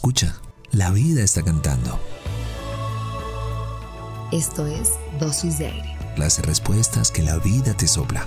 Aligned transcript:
Escucha, 0.00 0.34
la 0.72 0.90
vida 0.92 1.22
está 1.22 1.42
cantando. 1.42 2.00
Esto 4.32 4.66
es 4.66 4.92
Dosis 5.20 5.58
de 5.58 5.66
Aire. 5.66 5.94
Las 6.16 6.40
respuestas 6.40 7.10
que 7.10 7.22
la 7.22 7.36
vida 7.36 7.74
te 7.74 7.86
sopla. 7.86 8.26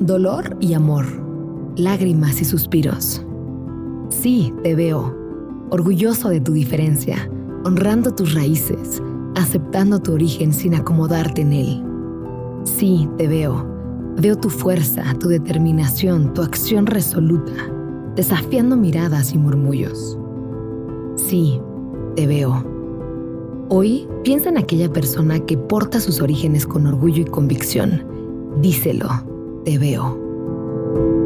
Dolor 0.00 0.56
y 0.60 0.74
amor, 0.74 1.06
lágrimas 1.76 2.40
y 2.40 2.44
suspiros. 2.44 3.24
Sí, 4.08 4.52
te 4.64 4.74
veo, 4.74 5.16
orgulloso 5.70 6.28
de 6.28 6.40
tu 6.40 6.54
diferencia, 6.54 7.30
honrando 7.66 8.14
tus 8.14 8.32
raíces, 8.34 9.02
aceptando 9.34 9.98
tu 9.98 10.12
origen 10.12 10.52
sin 10.52 10.74
acomodarte 10.74 11.42
en 11.42 11.52
él. 11.52 11.82
Sí, 12.62 13.08
te 13.18 13.26
veo. 13.26 13.66
Veo 14.18 14.36
tu 14.36 14.50
fuerza, 14.50 15.02
tu 15.18 15.28
determinación, 15.28 16.32
tu 16.32 16.42
acción 16.42 16.86
resoluta, 16.86 17.52
desafiando 18.14 18.76
miradas 18.76 19.34
y 19.34 19.38
murmullos. 19.38 20.16
Sí, 21.16 21.60
te 22.14 22.28
veo. 22.28 22.64
Hoy 23.68 24.06
piensa 24.22 24.48
en 24.48 24.58
aquella 24.58 24.90
persona 24.92 25.40
que 25.40 25.58
porta 25.58 25.98
sus 25.98 26.20
orígenes 26.20 26.66
con 26.66 26.86
orgullo 26.86 27.22
y 27.22 27.26
convicción. 27.26 28.04
Díselo, 28.62 29.08
te 29.64 29.76
veo. 29.76 31.25